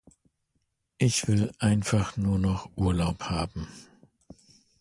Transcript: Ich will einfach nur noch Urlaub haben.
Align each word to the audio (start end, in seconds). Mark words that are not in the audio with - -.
Ich 0.97 1.27
will 1.27 1.51
einfach 1.59 2.17
nur 2.17 2.39
noch 2.39 2.71
Urlaub 2.75 3.25
haben. 3.25 3.67